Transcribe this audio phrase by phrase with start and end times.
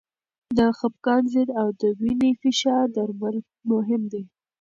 [0.57, 3.37] د خپګان ضد او د وینې فشار درمل
[3.71, 4.23] مهم دي.